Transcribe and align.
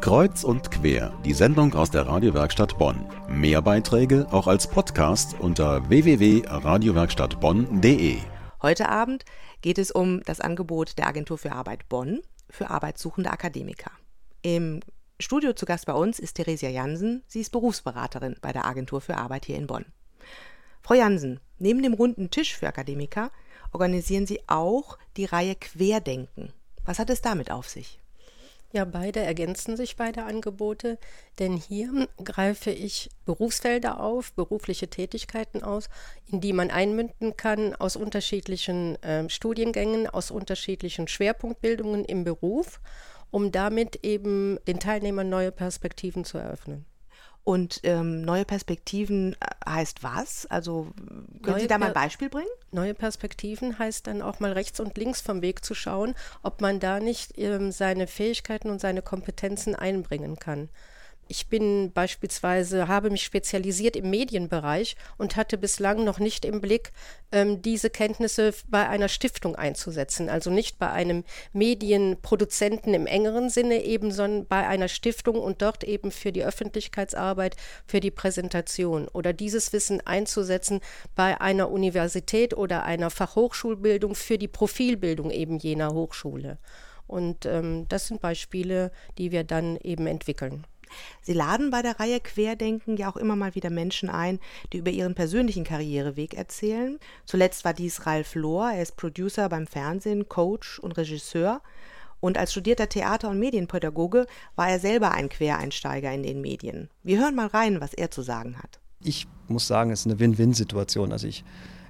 Kreuz 0.00 0.44
und 0.44 0.70
quer, 0.70 1.12
die 1.24 1.32
Sendung 1.34 1.74
aus 1.74 1.90
der 1.90 2.06
Radiowerkstatt 2.06 2.78
Bonn. 2.78 3.04
Mehr 3.28 3.60
Beiträge 3.60 4.28
auch 4.30 4.46
als 4.46 4.68
Podcast 4.68 5.34
unter 5.40 5.88
www.radiowerkstattbonn.de. 5.88 8.18
Heute 8.62 8.88
Abend 8.88 9.24
geht 9.60 9.76
es 9.76 9.90
um 9.90 10.22
das 10.22 10.40
Angebot 10.40 10.96
der 10.98 11.08
Agentur 11.08 11.36
für 11.36 11.50
Arbeit 11.50 11.88
Bonn 11.88 12.20
für 12.48 12.70
arbeitssuchende 12.70 13.30
Akademiker. 13.30 13.90
Im 14.42 14.78
Studio 15.18 15.52
zu 15.52 15.66
Gast 15.66 15.86
bei 15.86 15.94
uns 15.94 16.20
ist 16.20 16.34
Theresia 16.34 16.70
Jansen. 16.70 17.24
Sie 17.26 17.40
ist 17.40 17.50
Berufsberaterin 17.50 18.36
bei 18.40 18.52
der 18.52 18.66
Agentur 18.66 19.00
für 19.00 19.16
Arbeit 19.16 19.46
hier 19.46 19.56
in 19.56 19.66
Bonn. 19.66 19.84
Frau 20.80 20.94
Jansen, 20.94 21.40
neben 21.58 21.82
dem 21.82 21.94
runden 21.94 22.30
Tisch 22.30 22.56
für 22.56 22.68
Akademiker 22.68 23.32
organisieren 23.72 24.26
Sie 24.26 24.38
auch 24.46 24.96
die 25.16 25.24
Reihe 25.24 25.56
Querdenken. 25.56 26.52
Was 26.84 27.00
hat 27.00 27.10
es 27.10 27.20
damit 27.20 27.50
auf 27.50 27.68
sich? 27.68 27.98
Ja, 28.70 28.84
beide 28.84 29.20
ergänzen 29.20 29.78
sich, 29.78 29.96
beide 29.96 30.24
Angebote, 30.24 30.98
denn 31.38 31.56
hier 31.56 32.06
greife 32.22 32.70
ich 32.70 33.08
Berufsfelder 33.24 33.98
auf, 33.98 34.34
berufliche 34.34 34.88
Tätigkeiten 34.88 35.62
aus, 35.62 35.88
in 36.26 36.42
die 36.42 36.52
man 36.52 36.70
einmünden 36.70 37.34
kann 37.38 37.74
aus 37.74 37.96
unterschiedlichen 37.96 39.02
äh, 39.02 39.28
Studiengängen, 39.30 40.06
aus 40.06 40.30
unterschiedlichen 40.30 41.08
Schwerpunktbildungen 41.08 42.04
im 42.04 42.24
Beruf, 42.24 42.80
um 43.30 43.52
damit 43.52 44.04
eben 44.04 44.58
den 44.66 44.78
Teilnehmern 44.78 45.30
neue 45.30 45.50
Perspektiven 45.50 46.24
zu 46.24 46.36
eröffnen. 46.36 46.84
Und 47.48 47.80
ähm, 47.84 48.20
neue 48.20 48.44
Perspektiven 48.44 49.32
äh, 49.40 49.46
heißt 49.66 50.02
was? 50.02 50.44
Also 50.50 50.88
können 51.42 51.54
neue 51.54 51.60
Sie 51.60 51.66
da 51.66 51.78
mal 51.78 51.86
ein 51.86 51.94
Beispiel 51.94 52.28
bringen? 52.28 52.50
Neue 52.72 52.92
Perspektiven 52.92 53.78
heißt 53.78 54.06
dann 54.06 54.20
auch 54.20 54.38
mal 54.38 54.52
rechts 54.52 54.80
und 54.80 54.98
links 54.98 55.22
vom 55.22 55.40
Weg 55.40 55.64
zu 55.64 55.72
schauen, 55.72 56.14
ob 56.42 56.60
man 56.60 56.78
da 56.78 57.00
nicht 57.00 57.38
ähm, 57.38 57.72
seine 57.72 58.06
Fähigkeiten 58.06 58.68
und 58.68 58.82
seine 58.82 59.00
Kompetenzen 59.00 59.74
einbringen 59.74 60.38
kann. 60.38 60.68
Ich 61.30 61.48
bin 61.48 61.92
beispielsweise, 61.92 62.88
habe 62.88 63.10
mich 63.10 63.22
spezialisiert 63.22 63.96
im 63.96 64.08
Medienbereich 64.08 64.96
und 65.18 65.36
hatte 65.36 65.58
bislang 65.58 66.02
noch 66.02 66.18
nicht 66.18 66.46
im 66.46 66.62
Blick, 66.62 66.90
ähm, 67.32 67.60
diese 67.60 67.90
Kenntnisse 67.90 68.54
bei 68.68 68.88
einer 68.88 69.08
Stiftung 69.08 69.54
einzusetzen. 69.54 70.30
Also 70.30 70.50
nicht 70.50 70.78
bei 70.78 70.90
einem 70.90 71.24
Medienproduzenten 71.52 72.94
im 72.94 73.06
engeren 73.06 73.50
Sinne 73.50 73.84
eben, 73.84 74.10
sondern 74.10 74.46
bei 74.46 74.66
einer 74.66 74.88
Stiftung 74.88 75.36
und 75.36 75.60
dort 75.60 75.84
eben 75.84 76.10
für 76.10 76.32
die 76.32 76.44
Öffentlichkeitsarbeit, 76.44 77.56
für 77.86 78.00
die 78.00 78.10
Präsentation 78.10 79.06
oder 79.08 79.34
dieses 79.34 79.74
Wissen 79.74 80.00
einzusetzen 80.06 80.80
bei 81.14 81.38
einer 81.42 81.70
Universität 81.70 82.56
oder 82.56 82.84
einer 82.84 83.10
Fachhochschulbildung 83.10 84.14
für 84.14 84.38
die 84.38 84.48
Profilbildung 84.48 85.30
eben 85.30 85.58
jener 85.58 85.92
Hochschule. 85.92 86.56
Und 87.06 87.44
ähm, 87.44 87.86
das 87.88 88.06
sind 88.06 88.22
Beispiele, 88.22 88.92
die 89.18 89.30
wir 89.30 89.44
dann 89.44 89.76
eben 89.76 90.06
entwickeln. 90.06 90.64
Sie 91.22 91.32
laden 91.32 91.70
bei 91.70 91.82
der 91.82 92.00
Reihe 92.00 92.20
Querdenken 92.20 92.96
ja 92.96 93.10
auch 93.10 93.16
immer 93.16 93.36
mal 93.36 93.54
wieder 93.54 93.70
Menschen 93.70 94.08
ein, 94.08 94.38
die 94.72 94.78
über 94.78 94.90
ihren 94.90 95.14
persönlichen 95.14 95.64
Karriereweg 95.64 96.34
erzählen. 96.34 96.98
Zuletzt 97.24 97.64
war 97.64 97.74
dies 97.74 98.06
Ralf 98.06 98.34
Lohr, 98.34 98.72
er 98.72 98.82
ist 98.82 98.96
Producer 98.96 99.48
beim 99.48 99.66
Fernsehen, 99.66 100.28
Coach 100.28 100.78
und 100.78 100.96
Regisseur. 100.96 101.62
Und 102.20 102.36
als 102.36 102.52
studierter 102.52 102.88
Theater- 102.88 103.30
und 103.30 103.38
Medienpädagoge 103.38 104.26
war 104.56 104.68
er 104.68 104.80
selber 104.80 105.12
ein 105.12 105.28
Quereinsteiger 105.28 106.12
in 106.12 106.22
den 106.22 106.40
Medien. 106.40 106.88
Wir 107.02 107.18
hören 107.20 107.34
mal 107.34 107.46
rein, 107.46 107.80
was 107.80 107.94
er 107.94 108.10
zu 108.10 108.22
sagen 108.22 108.58
hat. 108.58 108.80
Ich 109.00 109.28
muss 109.46 109.66
sagen, 109.66 109.90
es 109.90 110.00
ist 110.00 110.06
eine 110.06 110.18
Win-Win-Situation. 110.18 111.12
Also 111.12 111.28
ich 111.28 111.44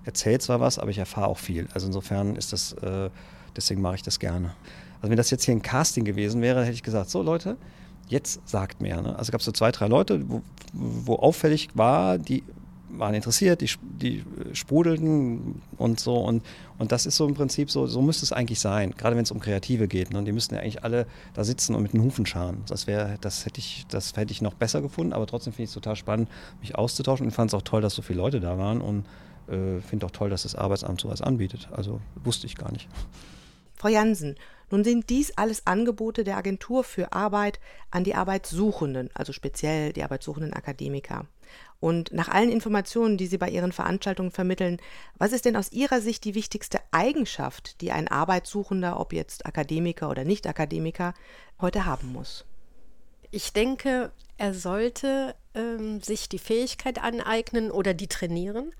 erzähle 0.04 0.38
zwar 0.38 0.60
was, 0.60 0.78
aber 0.78 0.91
ich 0.91 0.98
erfahre 0.98 1.28
auch 1.28 1.38
viel. 1.38 1.69
Also 1.72 1.86
insofern 1.86 2.36
ist 2.36 2.52
das, 2.52 2.72
äh, 2.74 3.08
deswegen 3.56 3.80
mache 3.80 3.96
ich 3.96 4.02
das 4.02 4.19
gerne. 4.19 4.54
Also 5.00 5.10
wenn 5.10 5.16
das 5.16 5.30
jetzt 5.30 5.44
hier 5.44 5.54
ein 5.54 5.62
Casting 5.62 6.04
gewesen 6.04 6.42
wäre, 6.42 6.62
hätte 6.62 6.74
ich 6.74 6.82
gesagt, 6.82 7.08
so 7.08 7.22
Leute, 7.22 7.56
jetzt 8.08 8.46
sagt 8.48 8.80
mehr. 8.80 9.00
Ne? 9.02 9.18
Also 9.18 9.32
gab 9.32 9.40
es 9.40 9.44
so 9.44 9.52
zwei, 9.52 9.70
drei 9.70 9.86
Leute, 9.86 10.28
wo, 10.28 10.42
wo, 10.72 11.16
auffällig 11.16 11.68
war, 11.74 12.18
die 12.18 12.42
waren 12.90 13.14
interessiert, 13.14 13.60
die, 13.60 13.70
die 13.82 14.24
sprudelten 14.52 15.62
und 15.76 16.00
so. 16.00 16.16
Und, 16.16 16.42
und 16.78 16.92
das 16.92 17.06
ist 17.06 17.16
so 17.16 17.26
im 17.26 17.34
Prinzip 17.34 17.70
so, 17.70 17.86
so 17.86 18.02
müsste 18.02 18.24
es 18.24 18.32
eigentlich 18.32 18.60
sein, 18.60 18.94
gerade 18.97 19.16
wenn 19.16 19.22
es 19.22 19.30
um 19.30 19.41
Kreative 19.41 19.88
geht. 19.88 20.10
Ne? 20.10 20.18
Und 20.18 20.24
die 20.24 20.32
müssten 20.32 20.54
ja 20.54 20.60
eigentlich 20.60 20.84
alle 20.84 21.06
da 21.34 21.44
sitzen 21.44 21.74
und 21.74 21.82
mit 21.82 21.92
den 21.92 22.02
Hufen 22.02 22.26
scharen. 22.26 22.62
Das 22.66 22.86
wäre, 22.86 23.16
das 23.20 23.47
hätte 23.47 23.60
ich, 23.60 23.86
das 23.88 24.16
hätte 24.16 24.32
ich 24.32 24.42
noch 24.42 24.54
besser 24.54 24.80
gefunden, 24.80 25.12
aber 25.12 25.26
trotzdem 25.26 25.52
finde 25.52 25.64
ich 25.64 25.70
es 25.70 25.74
total 25.74 25.97
spannend, 25.97 26.28
mich 26.60 26.76
auszutauschen 26.76 27.26
und 27.26 27.32
fand 27.32 27.50
es 27.50 27.54
auch 27.54 27.62
toll, 27.62 27.82
dass 27.82 27.94
so 27.94 28.02
viele 28.02 28.18
Leute 28.18 28.41
da 28.41 28.58
waren 28.58 28.80
und 28.80 29.04
äh, 29.48 29.80
finde 29.80 30.06
auch 30.06 30.10
toll, 30.10 30.30
dass 30.30 30.42
das 30.42 30.54
Arbeitsamt 30.54 31.00
sowas 31.00 31.22
anbietet. 31.22 31.68
Also 31.72 32.00
wusste 32.24 32.47
ich 32.47 32.56
gar 32.56 32.72
nicht. 32.72 32.88
Frau 33.78 33.89
Jansen, 33.89 34.37
nun 34.71 34.84
sind 34.84 35.09
dies 35.09 35.33
alles 35.37 35.66
Angebote 35.66 36.25
der 36.25 36.37
Agentur 36.37 36.84
für 36.84 37.12
Arbeit 37.12 37.61
an 37.91 38.05
die 38.05 38.15
Arbeitssuchenden, 38.15 39.09
also 39.15 39.33
speziell 39.33 39.93
die 39.93 40.03
arbeitssuchenden 40.03 40.53
Akademiker. 40.53 41.27
Und 41.81 42.12
nach 42.12 42.28
allen 42.28 42.50
Informationen, 42.50 43.16
die 43.16 43.28
Sie 43.28 43.39
bei 43.39 43.49
Ihren 43.49 43.72
Veranstaltungen 43.72 44.33
vermitteln, 44.33 44.78
was 45.16 45.33
ist 45.33 45.44
denn 45.44 45.56
aus 45.56 45.72
Ihrer 45.72 46.00
Sicht 46.00 46.25
die 46.25 46.34
wichtigste 46.34 46.81
Eigenschaft, 46.91 47.81
die 47.81 47.93
ein 47.93 48.09
Arbeitssuchender, 48.09 48.99
ob 48.99 49.12
jetzt 49.12 49.47
Akademiker 49.47 50.10
oder 50.10 50.25
Nicht-Akademiker, 50.25 51.15
heute 51.60 51.87
haben 51.87 52.12
muss? 52.12 52.45
Ich 53.31 53.53
denke, 53.53 54.10
er 54.39 54.55
sollte 54.55 55.34
ähm, 55.55 56.00
sich 56.00 56.28
die 56.28 56.39
Fähigkeit 56.39 57.03
aneignen 57.03 57.71
oder 57.71 57.95
die 57.95 58.09
trainieren, 58.09 58.72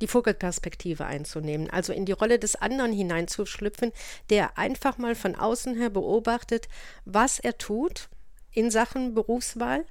die 0.00 0.06
Vogelperspektive 0.06 1.04
einzunehmen, 1.06 1.70
also 1.70 1.92
in 1.92 2.04
die 2.04 2.12
Rolle 2.12 2.38
des 2.38 2.56
anderen 2.56 2.92
hineinzuschlüpfen, 2.92 3.92
der 4.30 4.58
einfach 4.58 4.98
mal 4.98 5.14
von 5.14 5.34
außen 5.34 5.76
her 5.76 5.90
beobachtet, 5.90 6.68
was 7.04 7.38
er 7.38 7.58
tut 7.58 8.08
in 8.52 8.70
Sachen 8.70 9.14
Berufswahl 9.14 9.84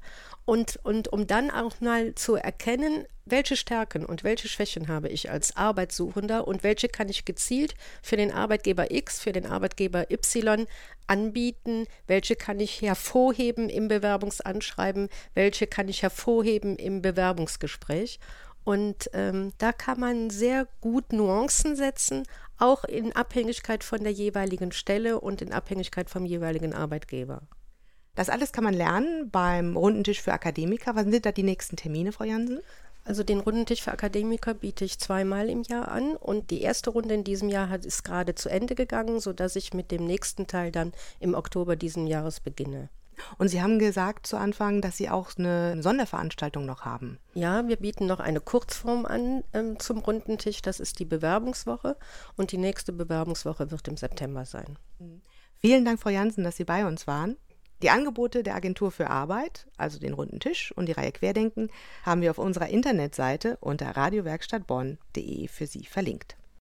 und, 0.46 0.78
und 0.84 1.10
um 1.10 1.28
dann 1.28 1.52
auch 1.52 1.80
mal 1.80 2.16
zu 2.16 2.36
erkennen, 2.36 3.06
welche 3.26 3.58
Stärken 3.58 4.06
und 4.06 4.24
welche 4.24 4.48
Schwächen 4.48 4.88
habe 4.88 5.10
ich 5.10 5.30
als 5.30 5.56
Arbeitssuchender 5.56 6.48
und 6.48 6.64
welche 6.64 6.88
kann 6.88 7.10
ich 7.10 7.26
gezielt 7.26 7.76
für 8.02 8.18
den 8.18 8.32
Arbeitgeber 8.32 8.92
X, 8.92 9.20
für 9.20 9.34
den 9.34 9.46
Arbeitgeber 9.46 10.10
Y 10.12 10.66
anbieten, 11.08 11.86
welche 12.08 12.36
kann 12.36 12.60
ich 12.60 12.82
hervorheben 12.82 13.70
im 13.70 13.88
Bewerbungsanschreiben, 13.88 15.10
welche 15.34 15.68
kann 15.68 15.90
ich 15.90 16.04
hervorheben 16.04 16.78
im 16.78 17.02
Bewerbungsgespräch. 17.02 18.20
Und 18.68 19.10
ähm, 19.14 19.54
da 19.60 19.72
kann 19.72 19.98
man 19.98 20.30
sehr 20.30 20.68
gut 20.82 21.14
Nuancen 21.14 21.78
setzen, 21.78 22.24
auch 22.58 22.84
in 22.84 23.16
Abhängigkeit 23.16 23.82
von 23.82 24.04
der 24.04 24.12
jeweiligen 24.12 24.74
Stelle 24.74 25.22
und 25.22 25.42
in 25.42 25.54
Abhängigkeit 25.54 26.10
vom 26.10 26.26
jeweiligen 26.26 26.74
Arbeitgeber. 26.74 27.44
Das 28.16 28.28
alles 28.28 28.52
kann 28.52 28.66
man 28.66 28.74
lernen 28.74 29.30
beim 29.32 29.78
Rundentisch 29.78 30.22
für 30.22 30.34
Akademiker. 30.34 30.98
Wann 30.98 31.14
sind 31.14 31.26
da 31.26 31.32
die 31.32 31.44
nächsten 31.44 31.78
Termine, 31.78 32.12
Frau 32.12 32.26
Jansen? 32.26 32.60
Also 33.06 33.24
den 33.24 33.40
Rundentisch 33.40 33.84
für 33.84 33.94
Akademiker 33.94 34.54
biete 34.54 34.84
ich 34.84 35.00
zweimal 35.00 35.50
im 35.50 35.64
Jahr 35.64 35.88
an 35.88 36.18
und 36.18 36.52
die 36.52 36.62
erste 36.62 36.90
Runde 36.90 37.14
in 37.14 37.24
diesem 37.24 37.48
Jahr 37.48 37.70
hat, 37.70 37.86
ist 37.86 38.04
gerade 38.04 38.36
zu 38.36 38.50
Ende 38.50 38.76
gegangen, 38.76 39.22
sodass 39.22 39.56
ich 39.56 39.74
mit 39.74 39.92
dem 39.92 40.04
nächsten 40.04 40.46
Teil 40.46 40.74
dann 40.74 40.92
im 41.22 41.36
Oktober 41.36 41.78
diesen 41.78 42.06
Jahres 42.06 42.42
beginne. 42.42 42.90
Und 43.38 43.50
Sie 43.50 43.62
haben 43.62 43.80
gesagt 43.80 44.28
zu 44.28 44.38
Anfang, 44.38 44.82
dass 44.82 44.98
Sie 44.98 45.10
auch 45.10 45.32
eine 45.38 45.82
Sonderveranstaltung 45.82 46.66
noch 46.66 46.86
haben. 46.86 47.20
Ja, 47.34 47.68
wir 47.68 47.78
bieten 47.78 48.06
noch 48.06 48.20
eine 48.20 48.40
Kurzform 48.40 49.06
an 49.06 49.44
ähm, 49.54 49.80
zum 49.80 50.00
runden 50.00 50.38
Tisch. 50.38 50.62
Das 50.62 50.80
ist 50.80 51.00
die 51.00 51.06
Bewerbungswoche. 51.06 51.98
Und 52.36 52.52
die 52.52 52.58
nächste 52.58 52.94
Bewerbungswoche 52.94 53.72
wird 53.72 53.88
im 53.88 53.98
September 53.98 54.46
sein. 54.46 54.78
Mhm. 55.00 55.22
Vielen 55.60 55.86
Dank, 55.86 56.00
Frau 56.00 56.10
Jansen, 56.10 56.44
dass 56.44 56.58
Sie 56.58 56.66
bei 56.66 56.86
uns 56.86 57.08
waren. 57.08 57.38
Die 57.84 57.92
Angebote 57.92 58.42
der 58.42 58.56
Agentur 58.56 58.92
für 58.92 59.10
Arbeit, 59.10 59.68
also 59.78 60.00
den 60.00 60.14
runden 60.14 60.40
Tisch 60.40 60.72
und 60.76 60.88
die 60.88 60.94
Reihe 60.94 61.12
Querdenken, 61.12 61.70
haben 62.04 62.22
wir 62.22 62.32
auf 62.32 62.40
unserer 62.40 62.70
Internetseite 62.70 63.58
unter 63.60 63.96
radiowerkstattbonn.de 63.96 65.48
für 65.48 65.68
Sie 65.68 65.86
verlinkt. 65.86 66.38